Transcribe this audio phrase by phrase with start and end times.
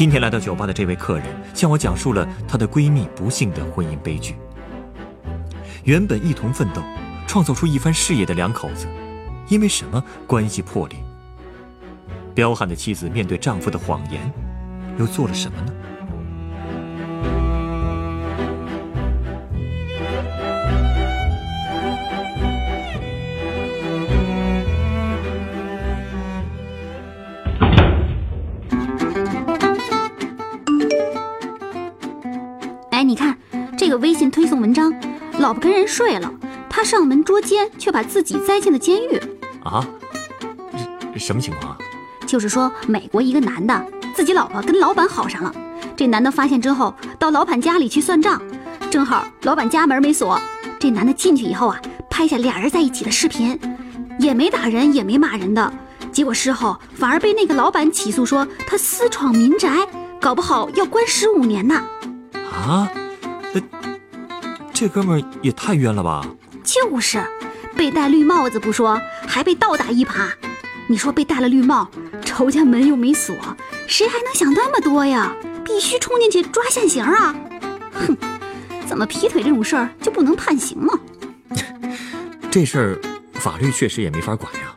[0.00, 4.34] 今天来到酒吧的这位客人向我讲述了她的闺蜜不幸的婚姻悲剧。
[5.84, 6.80] 原本一同奋斗、
[7.26, 8.86] 创造出一番事业的两口子，
[9.50, 10.96] 因为什么关系破裂？
[12.34, 14.32] 彪悍的妻子面对丈夫的谎言，
[14.98, 15.72] 又做了什么呢？
[35.90, 36.32] 睡了，
[36.68, 39.20] 他上门捉奸，却把自己栽进了监狱。
[39.64, 39.84] 啊？
[41.16, 41.78] 什么情况啊？
[42.26, 45.52] 就是说，美国一个男的自己老婆跟老板好上了，
[45.96, 48.40] 这男的发现之后，到老板家里去算账，
[48.88, 50.40] 正好老板家门没锁，
[50.78, 53.58] 这男的进去以后啊，拍下俩人在一起的视频，
[54.20, 55.72] 也没打人，也没骂人的，
[56.12, 59.68] 结果事后反而被那个老板起诉说他私闯民宅，
[60.20, 61.82] 搞不好要关十五年呢。
[62.66, 62.88] 啊？
[64.80, 66.26] 这这哥们儿也太冤了吧！
[66.64, 67.22] 就是，
[67.76, 70.30] 被戴绿帽子不说，还被倒打一耙。
[70.86, 71.86] 你说被戴了绿帽，
[72.24, 73.36] 仇家门又没锁，
[73.86, 75.36] 谁还能想那么多呀？
[75.66, 77.34] 必须冲进去抓现行啊！
[77.92, 78.16] 哼，
[78.86, 80.98] 怎么劈腿这种事儿就不能判刑吗？
[82.50, 82.98] 这事儿
[83.34, 84.74] 法律确实也没法管呀。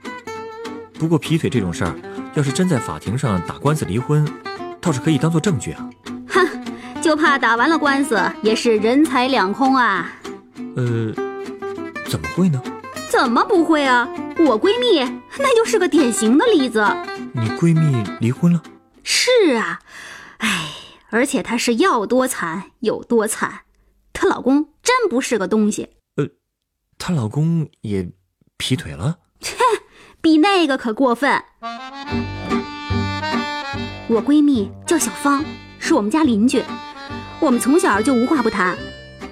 [1.00, 1.96] 不过劈腿这种事儿，
[2.34, 4.28] 要是真在法庭上打官司离婚，
[4.82, 5.90] 倒是可以当做证据啊。
[7.04, 10.10] 哼，就怕打完了官司也是人财两空啊！
[10.78, 11.14] 呃，
[12.10, 12.62] 怎么会呢？
[13.10, 14.08] 怎么不会啊？
[14.40, 15.00] 我闺蜜
[15.38, 16.84] 那就是个典型的例子。
[17.34, 18.64] 你闺蜜离婚了？
[19.04, 19.82] 是啊，
[20.38, 20.70] 哎，
[21.10, 23.62] 而且她是要多惨有多惨，
[24.14, 26.28] 她老公真不是个东西，呃
[26.98, 28.10] 她老公也
[28.58, 29.18] 劈腿了？
[29.42, 29.56] 切
[30.22, 31.44] 比那个可过分。
[34.08, 35.44] 我闺蜜叫小芳，
[35.80, 36.64] 是我们家邻居，
[37.44, 38.78] 我们从小就无话不谈。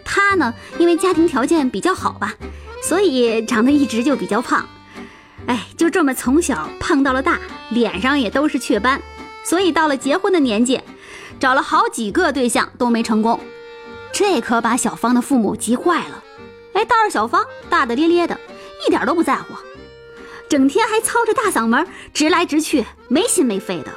[0.03, 2.35] 她呢，因为家庭条件比较好吧，
[2.83, 4.67] 所以长得一直就比较胖。
[5.47, 7.39] 哎，就这么从小胖到了大，
[7.69, 9.01] 脸上也都是雀斑，
[9.45, 10.81] 所以到了结婚的年纪，
[11.39, 13.39] 找了好几个对象都没成功。
[14.11, 16.21] 这可把小芳的父母急坏了。
[16.73, 18.37] 哎，倒是小芳大大咧咧的，
[18.85, 19.55] 一点都不在乎，
[20.49, 23.91] 整天还操着大嗓门直来直去，没心没肺的。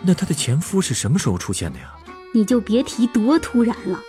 [0.00, 1.92] 那她的前夫是什么时候出现的呀？
[2.32, 4.02] 你就别提多突然了。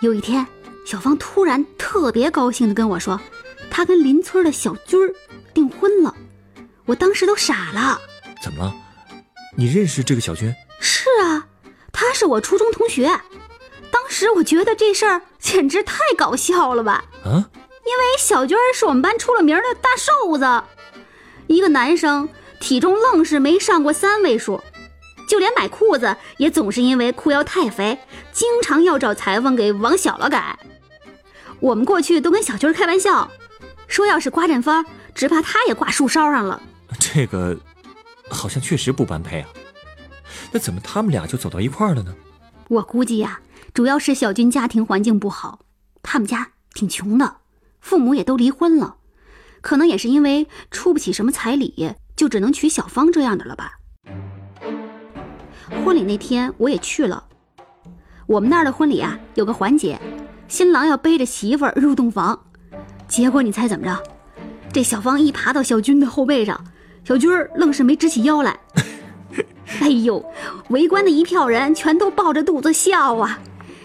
[0.00, 0.46] 有一天，
[0.84, 3.20] 小芳突然特别高兴地跟我说，
[3.70, 5.14] 她跟邻村的小军儿
[5.54, 6.14] 订婚了。
[6.84, 8.00] 我当时都傻了。
[8.42, 8.74] 怎么了？
[9.56, 10.54] 你认识这个小军？
[10.80, 11.46] 是啊，
[11.90, 13.08] 他是我初中同学。
[13.90, 17.48] 当时我觉得这事儿简直太搞笑了吧，啊？
[17.86, 20.62] 因为小军儿是我们班出了名的大瘦子，
[21.46, 22.28] 一个男生
[22.60, 24.60] 体重愣是没上过三位数，
[25.26, 27.98] 就连买裤子也总是因为裤腰太肥，
[28.32, 30.58] 经常要找裁缝给往小了改。
[31.60, 33.30] 我们过去都跟小军开玩笑，
[33.88, 34.84] 说要是刮阵风，
[35.14, 36.62] 只怕他也挂树梢上了。
[37.00, 37.58] 这个
[38.30, 39.48] 好像确实不般配啊。
[40.52, 42.14] 那怎么他们俩就走到一块儿了呢？
[42.68, 43.40] 我估计呀、
[43.72, 45.60] 主要是小军家庭环境不好，
[46.02, 47.38] 他们家挺穷的，
[47.80, 48.96] 父母也都离婚了，
[49.60, 53.78] 可能也是因为出不起什么彩礼，就只能娶小芳这样的了吧。
[55.84, 57.24] 婚礼那天我也去了，
[58.26, 59.98] 我们那儿的婚礼啊有个环节，
[60.48, 62.38] 新郎要背着媳妇儿入洞房，
[63.08, 64.02] 结果你猜怎么着？
[64.72, 66.64] 这小芳一爬到小军的后背上，
[67.04, 68.58] 小军儿愣是没直起腰来。
[69.80, 70.24] 哎呦，
[70.68, 73.38] 围观的一票人全都抱着肚子笑啊，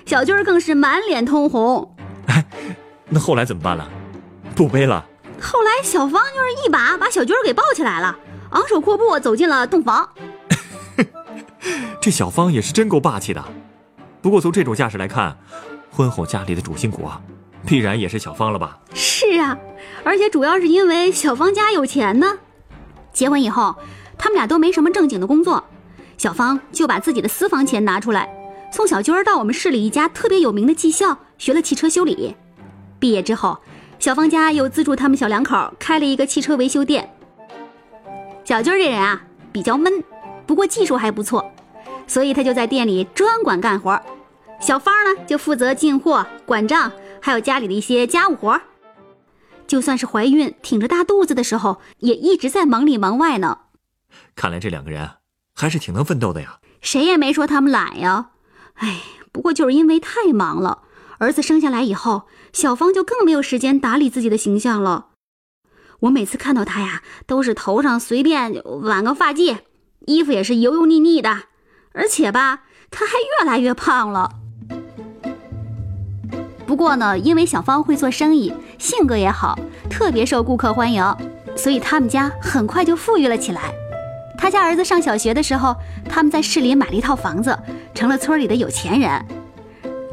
[0.06, 1.96] 小军儿更是满脸通红。
[2.28, 2.46] 哎
[3.10, 3.90] 那后来怎么办了？
[4.56, 5.06] 不背了？
[5.42, 8.16] 后来小芳就是一把把小军儿给抱起来了，
[8.52, 10.08] 昂首阔步走进了洞房。
[12.02, 13.44] 这小芳也是真够霸气的。
[14.22, 15.38] 不过从这种架势来看，
[15.92, 17.22] 婚后家里的主心骨啊，
[17.66, 18.80] 必然也是小芳了吧？
[18.94, 19.58] 是啊，
[20.04, 22.38] 而且主要是因为小芳家有钱呢。
[23.14, 23.76] 结婚以后，
[24.18, 25.64] 他们俩都没什么正经的工作，
[26.18, 28.30] 小芳就把自己的私房钱拿出来，
[28.72, 32.36] 送小军儿到我们市里一家特别有名的技校学了汽车修理。
[33.00, 33.58] 毕业之后，
[34.00, 37.10] 小芳家又资助他们小两口开了一个汽车维修店。
[38.44, 39.22] 小军儿这人啊，
[39.52, 39.92] 比较闷，
[40.52, 41.50] 不过技术还不错，
[42.06, 43.98] 所以他就在店里专管干活。
[44.60, 48.60] 小芳呢，就负责进货、管账，还有家里的一些家务活。
[49.66, 53.60] 就算是怀孕、挺着大肚子的时候，也一直在忙里忙外呢。
[54.36, 55.10] 看来这两个人
[55.56, 56.60] 还是挺能奋斗的呀。
[56.82, 58.32] 谁也没说他们懒呀。
[58.74, 59.00] 哎，
[59.32, 60.80] 不过就是因为太忙了，
[61.20, 65.12] 儿子生下来以后，小芳就更没有时间打理自己的形象了。
[66.02, 69.60] 我每次看到她呀，都是头上随便挽个发髻，
[70.08, 71.30] 衣服也是油油腻腻的，
[71.94, 74.32] 而且吧，她还越来越胖了。
[76.66, 79.60] 不过呢，因为小芳会做生意，性格也好，
[79.90, 81.16] 特别受顾客欢迎，
[81.56, 83.74] 所以他们家很快就富裕了起来。
[84.38, 85.76] 他家儿子上小学的时候，
[86.10, 87.58] 他们在市里买了一套房子，
[87.94, 89.26] 成了村里的有钱人。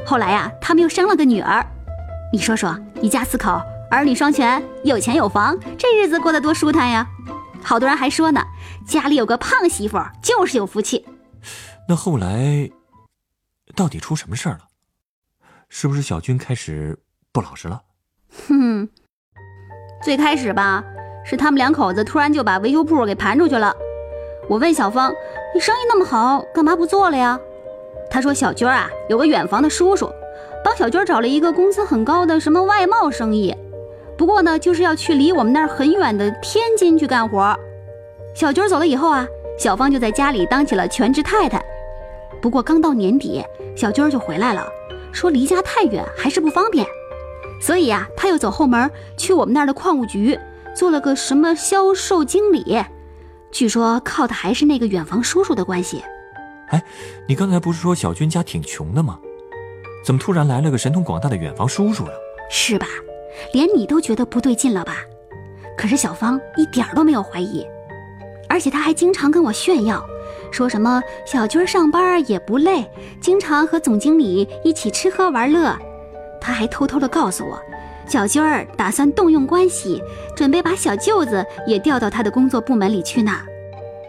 [0.04, 1.64] 后来呀，他们又生了个女儿。
[2.30, 3.58] 你说说，一家四口，
[3.90, 7.06] 儿女双全，有钱有房，这日子过得多舒坦呀！
[7.62, 8.42] 好多人还说呢，
[8.88, 11.04] 家里有个胖媳妇就是有福气。
[11.86, 12.70] 那后来，
[13.76, 14.60] 到底出什么事儿了？
[15.68, 16.98] 是不是小军开始
[17.30, 17.82] 不老实了？
[18.48, 18.88] 哼，
[20.02, 20.82] 最开始吧，
[21.22, 23.76] 是他们两口子突然就把维修铺给盘出去了。
[24.48, 25.12] 我问小芳
[25.54, 27.38] ：“你生意那么好，干嘛不做了呀？”
[28.10, 30.10] 她说：“小军啊，有个远房的叔叔，
[30.64, 33.54] 帮小军找了一个工资很高的什么外贸生意，
[34.16, 37.54] 不过呢，就是要去离我们那儿很远的天津去干活。”
[38.38, 39.26] 小军走了以后啊，
[39.58, 41.60] 小芳就在家里当起了全职太太。
[42.40, 43.42] 不过刚到年底，
[43.76, 44.64] 小军就回来了。
[45.10, 46.86] 说离家太远还是不方便，
[47.60, 50.38] 所以啊，他又走后门去我们那儿的矿务局
[50.72, 52.80] 做了个什么销售经理。
[53.50, 56.00] 据说靠的还是那个远房叔叔的关系。
[56.68, 56.80] 哎，
[57.26, 59.18] 你刚才不是说小军家挺穷的吗？
[60.04, 62.12] 怎么突然来了个神通广大的远房叔叔了？
[62.48, 62.86] 是吧？
[63.52, 64.98] 连你都觉得不对劲了吧？
[65.76, 67.66] 可是小芳一点都没有怀疑，
[68.48, 70.04] 而且他还经常跟我炫耀。
[70.50, 72.88] 说什么小军上班也不累，
[73.20, 75.76] 经常和总经理一起吃喝玩乐。
[76.40, 77.60] 他还偷偷的告诉我，
[78.06, 80.02] 小军儿打算动用关系，
[80.34, 83.32] 准备把小舅子也调到他的工作部门里去呢。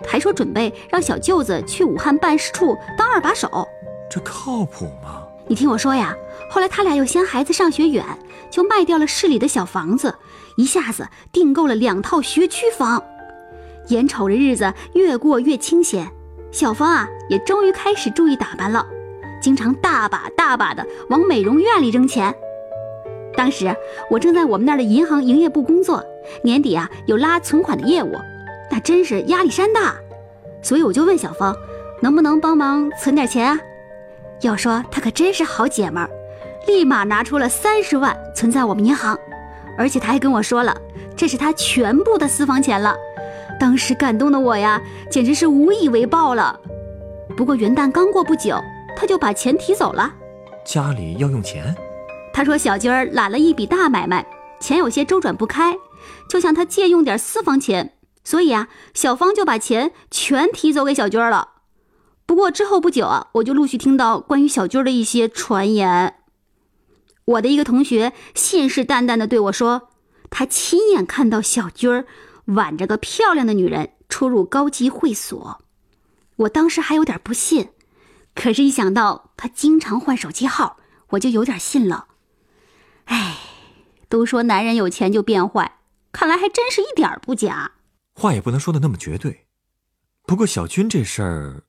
[0.08, 3.68] 还说准备让小舅子去武汉办事处当二把手。
[4.10, 5.24] 这靠谱吗？
[5.48, 6.16] 你听我说呀，
[6.50, 8.06] 后来他俩又嫌孩子上学远，
[8.50, 10.16] 就卖掉了市里的小房子，
[10.56, 13.04] 一下子订购了两套学区房。
[13.90, 16.08] 眼瞅着日子越过越清闲。
[16.52, 18.84] 小芳啊，也终于开始注意打扮了，
[19.40, 22.34] 经常大把大把的往美容院里扔钱。
[23.36, 23.74] 当时
[24.10, 26.04] 我正在我们那儿的银行营业部工作，
[26.44, 28.16] 年底啊有拉存款的业务，
[28.72, 29.94] 那真是压力山大，
[30.64, 31.56] 所以我就问小芳，
[32.02, 33.60] 能不能帮忙存点钱啊？
[34.42, 36.10] 要说她可真是好姐们儿，
[36.66, 39.18] 立马拿出了三十万存在我们银行，
[39.78, 40.76] 而且她还跟我说了，
[41.16, 42.96] 这是她全部的私房钱了。
[43.60, 46.58] 当时感动的我呀，简直是无以为报了。
[47.36, 48.58] 不过元旦刚过不久，
[48.96, 50.12] 他就把钱提走了。
[50.66, 51.76] 家里要用钱，
[52.34, 54.26] 他说小军儿揽了一笔大买卖，
[54.60, 55.78] 钱有些周转不开，
[56.30, 57.94] 就向他借用点私房钱。
[58.24, 61.50] 所以啊，小芳就把钱全提走给小军儿了。
[62.26, 66.16] 不过之后不久啊，我就陆续听到关于小军儿的一些传言。
[67.26, 69.90] 我的一个同学信誓旦旦地对我说，
[70.30, 72.06] 他亲眼看到小军儿。
[72.50, 75.62] 挽着个漂亮的女人出入高级会所，
[76.38, 77.70] 我当时还有点不信，
[78.36, 80.78] 可是，一想到他经常换手机号，
[81.10, 82.08] 我就有点信了。
[83.06, 83.38] 哎，
[84.08, 85.80] 都说男人有钱就变坏，
[86.12, 87.74] 看来还真是一点不假。
[88.16, 89.46] 话也不能说的那么绝对，
[90.24, 91.64] 不过小军这事儿，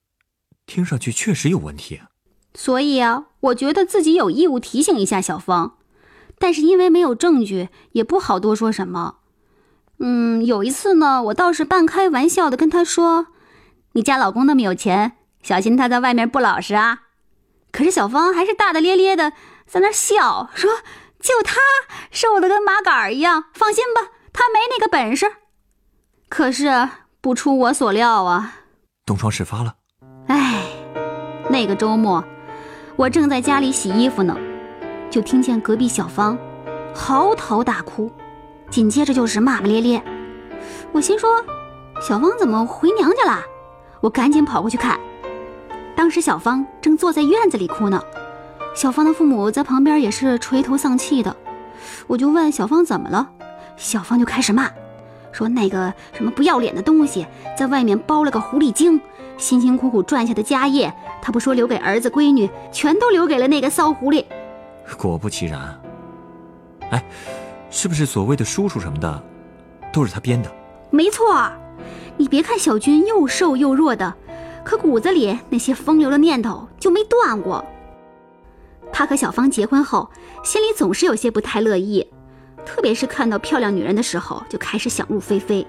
[0.66, 2.08] 听上去确实有问题啊。
[2.54, 5.78] 所以啊，我觉得自己有义务提醒一下小芳，
[6.38, 9.18] 但是因为没有证据，也不好多说什么。
[10.02, 13.26] 嗯，有一次呢，我倒是半开玩笑的跟他说
[13.92, 17.00] ：“你家老公那么有钱，小心他在外面不老实啊。”
[17.70, 19.32] 可是小芳还是大大咧咧的
[19.66, 20.70] 在那笑，说
[21.20, 21.60] ：“就他
[22.10, 25.30] 瘦的跟麻杆儿一样，放心吧，他没那个本事。”
[26.30, 26.88] 可是
[27.20, 28.54] 不出我所料啊，
[29.04, 29.74] 东窗事发了。
[30.28, 30.64] 哎，
[31.50, 32.24] 那个周末，
[32.96, 34.34] 我正在家里洗衣服呢，
[35.10, 36.38] 就听见隔壁小芳
[36.94, 38.10] 嚎啕大哭。
[38.70, 40.00] 紧接着就是骂骂咧咧，
[40.92, 41.28] 我心说，
[42.00, 43.40] 小芳怎么回娘家了？
[44.00, 44.98] 我赶紧跑过去看，
[45.96, 48.00] 当时小芳正坐在院子里哭呢，
[48.74, 51.34] 小芳的父母在旁边也是垂头丧气的。
[52.06, 53.28] 我就问小芳怎么了，
[53.76, 54.70] 小芳就开始骂，
[55.32, 57.26] 说那个什么不要脸的东西，
[57.58, 59.00] 在外面包了个狐狸精，
[59.36, 64.24] 辛辛苦苦赚下的家业，他不说留给儿子闺女，全都留给了那个骚狐狸。
[64.96, 65.80] 果不其然，
[66.90, 67.04] 哎。
[67.70, 69.22] 是不是所谓的叔叔什么的，
[69.92, 70.50] 都是他编的？
[70.90, 71.50] 没错，
[72.16, 74.12] 你别看小军又瘦又弱的，
[74.64, 77.64] 可骨子里那些风流的念头就没断过。
[78.92, 80.10] 他和小芳结婚后，
[80.42, 82.04] 心里总是有些不太乐意，
[82.66, 85.64] 特别是看到漂亮女人的时候，就开始想入非非，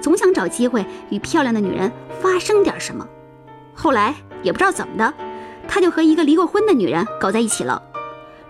[0.00, 3.06] 总想找机会与漂亮的女人发生点什么。
[3.72, 5.14] 后来也不知道怎么的，
[5.68, 7.80] 他就和一个离过婚的女人搞在一起了。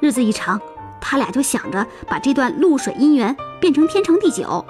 [0.00, 0.58] 日子一长，
[1.00, 4.64] 他俩就想着把这段露水姻缘变成天长地久。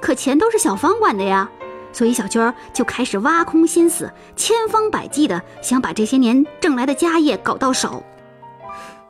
[0.00, 1.48] 可钱都是小芳管的呀，
[1.92, 8.02] 所以小军儿就开始挖空心思，千方百计的想把这些年挣来的家业搞到手。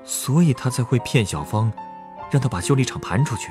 [0.05, 1.73] 所以他才会骗小芳，
[2.31, 3.51] 让她把修理厂盘出去。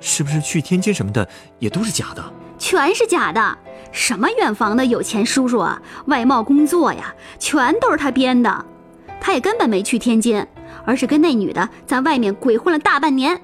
[0.00, 1.26] 是不是去天津什么的
[1.58, 2.24] 也都是假的？
[2.58, 3.58] 全是假的，
[3.92, 8.64] 什么远房的有钱叔叔啊，外贸工作呀，全都是他编的。
[9.20, 10.46] 他也根本没去天津，
[10.84, 13.40] 而是跟那女的在外面鬼混了大半年。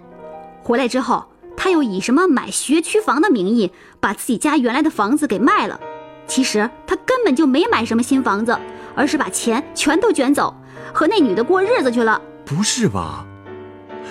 [0.62, 1.24] 回来之后，
[1.56, 3.70] 他又以什么买学区房的名义，
[4.00, 5.78] 把自己家原来的房子给卖了。
[6.26, 8.58] 其实他根本就没买什么新房子，
[8.94, 10.54] 而是把钱全都卷走，
[10.92, 12.20] 和那女的过日子去了。
[12.44, 13.24] 不是吧？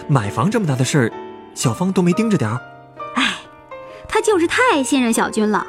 [0.07, 1.11] 买房这么大的事儿，
[1.53, 2.59] 小芳都没盯着点儿。
[3.15, 3.35] 哎，
[4.07, 5.65] 他就是太信任小军了。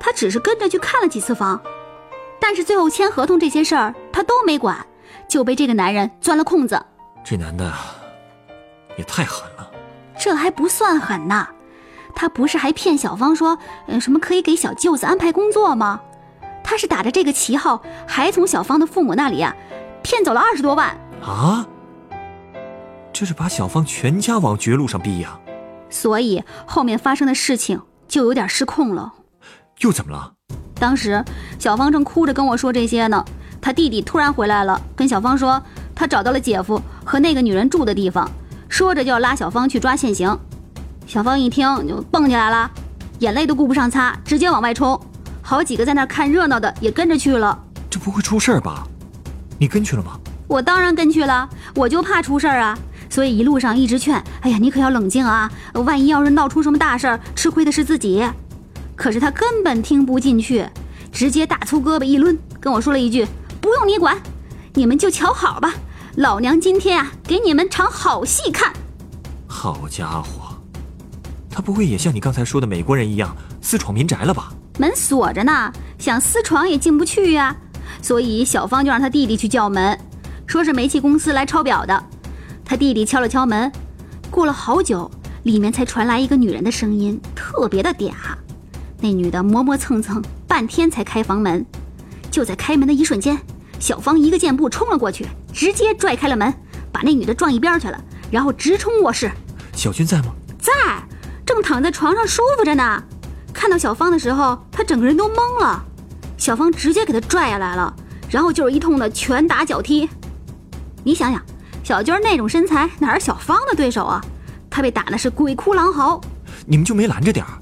[0.00, 1.60] 他只是跟着去看了几次房，
[2.40, 4.84] 但是最后签合同这些事儿他都没管，
[5.28, 6.80] 就被这个男人钻了空子。
[7.24, 7.72] 这男的
[8.96, 9.70] 也太狠了。
[10.18, 11.48] 这还不算狠呢，
[12.14, 16.00] 他不是还骗小芳说，嗯，什么可以给小舅子安排工作吗？
[16.62, 19.54] 他是打着这个旗号，还从小芳的父母那里啊，
[20.02, 20.96] 骗走了二十多万。
[21.22, 21.66] 啊！
[23.12, 25.38] 这是把小芳全家往绝路上逼呀！
[25.90, 29.12] 所以后面发生的事情就有点失控了。
[29.80, 30.32] 又怎么了？
[30.80, 31.24] 当时
[31.58, 33.24] 小芳正哭着跟我说这些呢，
[33.64, 35.58] 她弟弟突然回来了，跟小芳说
[35.94, 38.30] 他找到了姐夫和那个女人住的地方，
[38.68, 40.38] 说着就要拉小芳去抓现行。
[41.06, 42.70] 小芳一听就蹦起来了，
[43.20, 45.00] 眼泪都顾不上擦，直接往外冲。
[45.40, 47.58] 好几个在那儿看热闹的也跟着去了。
[47.88, 48.86] 这不会出事儿吧？
[49.58, 50.20] 你跟去了吗？
[50.46, 52.78] 我当然跟去了，我就怕出事儿啊，
[53.08, 58.22] 所以一路上一直劝，哎呀，你可要冷静啊，万一要是闹出什么大事儿，吃亏的是自己。
[58.94, 60.68] 可是他根本听不进去，
[61.10, 63.26] 直接大粗胳膊一抡，跟我说了一句
[63.64, 64.14] ：“不用你管，
[64.74, 65.72] 你们就瞧好吧，
[66.16, 68.70] 老娘今天啊，给你们场好戏看。”
[69.48, 70.54] 好家伙，
[71.48, 74.52] 他不会也像你刚才说的美国人一样私闯民宅了吧？
[74.78, 77.56] 门锁着呢，想私闯也进不去呀。
[78.02, 79.98] 所以小芳就让他弟弟去叫门，
[80.46, 82.04] 说是煤气公司来抄表的。
[82.66, 83.72] 他弟弟敲了敲门，
[84.30, 85.10] 过了好久，
[85.44, 88.12] 里面才传来一个女人的声音，特别的嗲。
[89.00, 91.64] 那女的磨磨蹭蹭，半天才开房门。
[92.30, 93.38] 就在开门的一瞬间，
[93.84, 96.50] 小芳一个箭步冲了过去，直接拽开了门，
[96.90, 99.30] 把那女的撞一边去了，然后直冲卧室。
[99.74, 100.32] 小军在吗？
[100.58, 100.72] 在，
[101.44, 103.04] 正躺在床上舒服着呢。
[103.52, 105.84] 看到小芳的时候，他整个人都懵了。
[106.38, 107.94] 小芳直接给他拽下来了，
[108.30, 110.08] 然后就是一通的拳打脚踢。
[111.02, 111.42] 你想想，
[111.82, 114.18] 小军那种身材哪是小芳的对手啊？
[114.70, 116.18] 他被打的是鬼哭狼嚎。
[116.64, 117.52] 你们就没拦着点儿？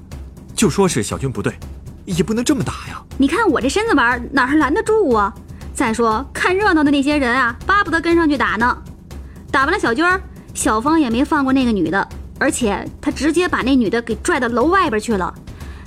[0.55, 1.53] 就说是小军不对，
[2.05, 3.03] 也不能这么打呀。
[3.17, 5.33] 你看我这身子板哪是拦得住啊？
[5.73, 8.77] 再说看热闹的那些人啊，巴不得跟上去打呢。
[9.51, 10.21] 打完了小军儿，
[10.53, 12.07] 小芳也没放过那个女的，
[12.39, 15.33] 而且他直接把那女的给拽到楼外边去了。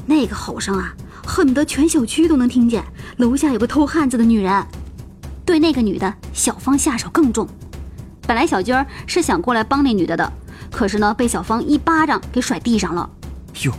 [0.05, 0.93] 那个吼声啊，
[1.25, 2.85] 恨不得全小区都能听见。
[3.19, 4.67] 楼下有个偷汉子的女人，
[5.45, 7.47] 对那个女的，小芳下手更重。
[8.27, 10.33] 本来小军儿是想过来帮那女的的，
[10.73, 13.09] 可是呢，被小芳一巴掌给甩地上了。
[13.63, 13.73] 哟，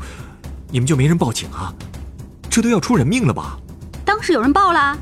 [0.71, 1.73] 你们就没人报警啊？
[2.49, 3.57] 这都要出人命了吧？
[4.05, 4.97] 当时有人报啦，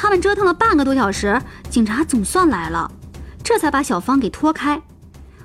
[0.00, 2.88] 他们折腾了半个多小时，警察总算来了，
[3.42, 4.80] 这才把小芳给拖开。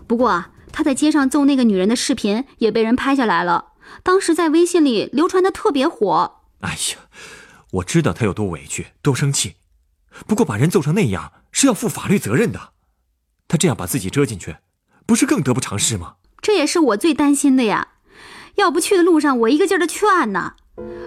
[0.06, 3.70] 不过啊，他在街上揍那个女人的视频也被人拍下来了，
[4.04, 6.42] 当时在微信里流传的特别火。
[6.60, 6.98] 哎呀，
[7.72, 9.56] 我知道他有多委屈、多生气，
[10.28, 12.74] 不过把人揍成那样是要负法律责任的。
[13.48, 14.58] 他这样把自己遮进去，
[15.08, 16.18] 不是更得不偿失吗？
[16.40, 17.88] 这也是我最担心的呀。
[18.58, 20.54] 要不去的路上，我一个劲儿的劝呢。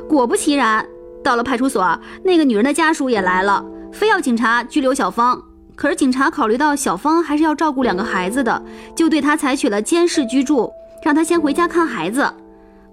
[0.08, 0.88] 果不其然，
[1.26, 5.42] 到了派出所，那个女人的家属也来了，非要警察拘留小芳。
[5.74, 8.62] 可是警察考虑到小芳还是要照顾两个孩子的，
[8.94, 12.32] 就对她采取了监视居住，让她先回家看孩子。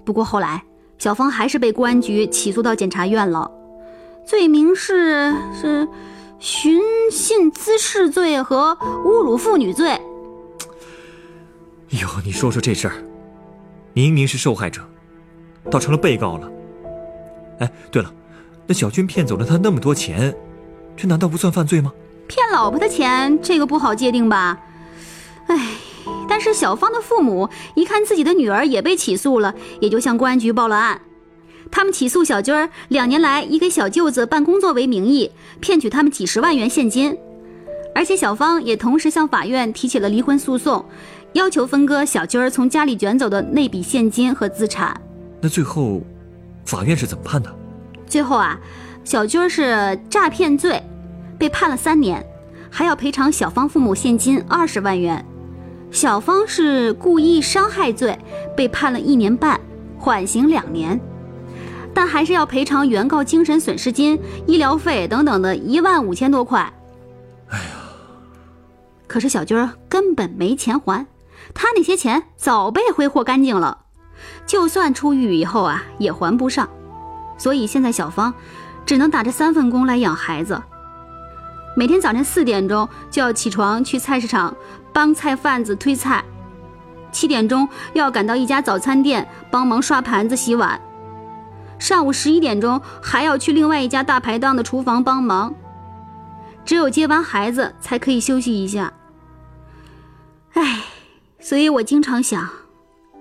[0.03, 0.63] 不过后来，
[0.97, 3.49] 小芳还是被公安局起诉到检察院了，
[4.25, 5.87] 罪名是是
[6.39, 8.75] 寻衅滋事罪和
[9.05, 9.91] 侮辱妇女罪。
[11.89, 12.95] 哟，你说说这事儿，
[13.93, 14.81] 明明是受害者，
[15.69, 16.49] 倒成了被告了。
[17.59, 18.11] 哎，对了，
[18.67, 20.33] 那小军骗走了他那么多钱，
[20.95, 21.91] 这难道不算犯罪吗？
[22.27, 24.57] 骗老婆的钱，这个不好界定吧？
[25.47, 25.71] 哎，
[26.29, 31.01] 但是小芳的父母一看自己的女儿也被起诉了，也就向公安局报了案。
[31.69, 35.29] 他们起诉小军儿两年来以给小舅子办工作为名义，
[35.59, 37.17] 骗取他们几十万元现金，
[37.93, 40.85] 而且小芳也同时向法院提起了离婚诉讼，
[41.33, 44.95] 要求分割小军儿从家里卷走的那笔现金和资产。
[45.41, 46.01] 那最后，
[46.63, 47.53] 法院是怎么判的？
[48.07, 48.59] 最后啊，
[49.03, 50.81] 小军是诈骗罪，
[51.37, 52.25] 被判了三年，
[52.69, 55.23] 还要赔偿小芳父母现金二十万元；
[55.91, 58.17] 小芳是故意伤害罪，
[58.55, 59.59] 被判了一年半，
[59.97, 60.99] 缓刑两年。
[61.93, 66.73] 但还是要赔偿原告精神损失金、医疗费等等的一万五千多块。
[67.49, 67.65] 哎呀，
[69.07, 71.05] 可是小军根本没钱还，
[71.53, 73.77] 他那些钱早被挥霍干净了，
[74.47, 76.67] 就算出狱以后啊，也还不上。
[77.43, 78.33] 所以现在小芳
[78.85, 80.63] 只能打着三份工来养孩子，
[81.75, 84.55] 每天早晨四点钟就要起床去菜市场
[84.93, 86.23] 帮菜贩子推菜，
[87.11, 90.79] 七点钟又要赶到一家早餐店帮忙刷盘子、洗碗。
[91.77, 95.53] 上午十一点钟还要去另外一家大排档的厨房帮忙，
[96.63, 98.93] 只有接完孩子才可以休息一下。
[100.53, 100.81] 唉，
[101.41, 102.49] 所以我经常想，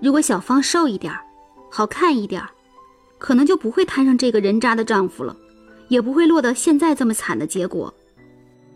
[0.01, 1.13] 如果小芳瘦一点
[1.73, 2.41] 好看一点
[3.23, 5.37] 可能就不会摊上这个人渣的丈夫了，
[5.87, 7.95] 也不会落到现在这么惨的结果。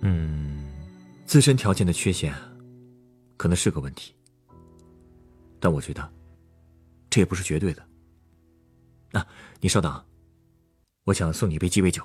[0.03, 0.65] 嗯，
[1.25, 2.33] 自身条件的缺陷，
[3.37, 4.15] 可能是个问题，
[5.59, 6.09] 但我觉得，
[7.11, 7.83] 这也不是绝对的。
[9.11, 9.27] 啊。
[9.61, 10.01] 你稍等，
[11.03, 12.01] 我想送你一杯鸡尾酒。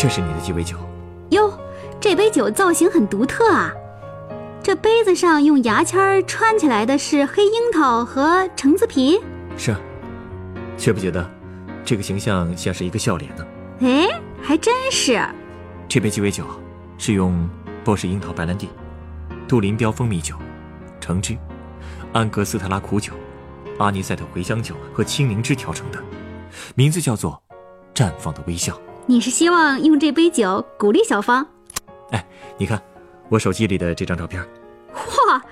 [0.00, 0.76] 这是你的鸡尾酒。
[1.30, 1.52] 哟
[2.00, 3.72] 这杯酒造型很独特啊，
[4.62, 9.20] 这杯子上用牙签穿起来的是黑樱桃和橙子皮。
[9.56, 9.80] 是啊，
[10.76, 11.28] 觉不觉得
[11.84, 13.44] 这个形象像是一个笑脸呢？
[13.80, 14.08] 哎，
[14.40, 15.20] 还真是。
[15.88, 16.44] 这杯鸡尾酒
[16.96, 17.48] 是用
[17.82, 18.68] 波士樱桃白兰地、
[19.48, 20.36] 杜林标蜂蜜酒、
[21.00, 21.36] 橙汁、
[22.12, 23.12] 安格斯特拉苦酒、
[23.78, 26.00] 阿尼塞特茴香酒和青柠汁调成的，
[26.76, 27.42] 名字叫做
[27.92, 28.78] “绽放的微笑”。
[29.10, 31.46] 你是希望用这杯酒鼓励小芳？
[32.10, 32.22] 哎，
[32.58, 32.78] 你看，
[33.30, 34.38] 我手机里的这张照片。
[34.92, 35.42] 哇，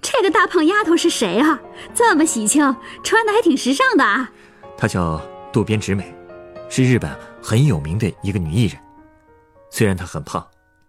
[0.00, 1.60] 这个大胖丫头是谁啊？
[1.94, 4.30] 这么喜庆，穿的还挺时尚的啊。
[4.78, 5.20] 她叫
[5.52, 6.10] 渡边直美，
[6.70, 8.80] 是日本很有名的一个女艺人。
[9.68, 10.46] 虽然她很胖，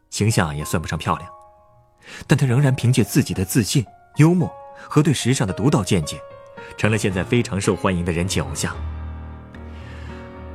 [0.09, 1.29] 形象也算不上漂亮，
[2.25, 4.49] 但她仍然凭借自己的自信、幽默
[4.87, 6.21] 和对时尚的独到见解，
[6.77, 8.73] 成了现在非常受欢迎的人气偶像。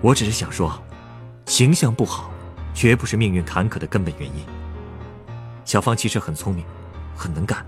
[0.00, 0.82] 我只是想说，
[1.48, 2.30] 形象不好，
[2.74, 4.44] 绝不是命运坎坷的根本原因。
[5.64, 6.62] 小芳其实很聪明，
[7.16, 7.64] 很能干。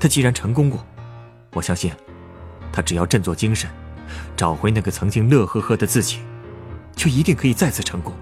[0.00, 0.82] 她既然成功过，
[1.52, 1.92] 我相信，
[2.72, 3.70] 她只要振作精神，
[4.34, 6.20] 找回那个曾经乐呵呵的自己，
[6.96, 8.14] 就一定可以再次成功。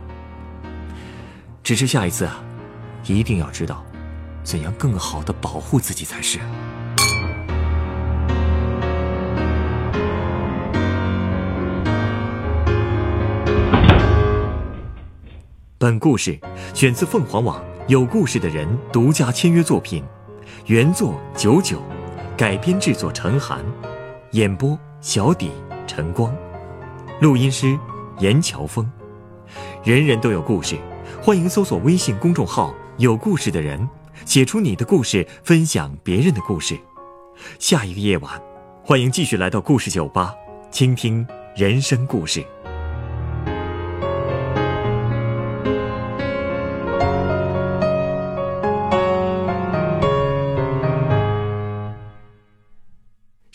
[1.62, 2.42] 只是下一次啊，
[3.04, 3.84] 一定要知道，
[4.42, 6.40] 怎样更好的保护自己才是。
[15.80, 16.36] 本故事
[16.74, 17.64] 选自凤凰网。
[17.86, 20.02] 有故事的人独家签约作品，
[20.66, 21.80] 原作九九，
[22.36, 23.64] 改编制作陈寒，
[24.32, 25.52] 演播小底
[25.86, 26.34] 晨光，
[27.20, 27.78] 录音师
[28.18, 28.90] 严乔峰。
[29.84, 30.76] 人人都有故事，
[31.22, 33.88] 欢迎搜索微信公众号“有故事的人”，
[34.26, 36.76] 写出你的故事，分享别人的故事。
[37.60, 38.42] 下一个夜晚，
[38.84, 40.34] 欢迎继续来到故事酒吧，
[40.72, 42.44] 倾听人生故事。